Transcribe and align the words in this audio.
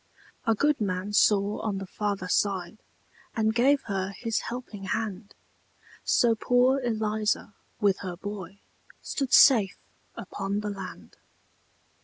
A 0.47 0.55
good 0.55 0.81
man 0.81 1.13
saw 1.13 1.59
on 1.61 1.77
the 1.77 1.85
farther 1.85 2.27
side, 2.27 2.79
And 3.35 3.53
gave 3.53 3.83
her 3.83 4.13
his 4.17 4.39
helping 4.39 4.85
hand; 4.85 5.35
So 6.03 6.33
poor 6.33 6.79
Eliza, 6.81 7.53
with 7.79 7.99
her 7.99 8.17
boy, 8.17 8.61
Stood 9.03 9.31
safe 9.31 9.77
upon 10.15 10.61
the 10.61 10.71
land. 10.71 11.17